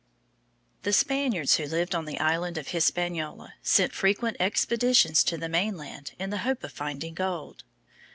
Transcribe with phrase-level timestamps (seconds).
[0.81, 6.13] The Spaniards who lived on the island of Hispaniola sent frequent expeditions to the mainland
[6.17, 7.63] in the hope of finding gold.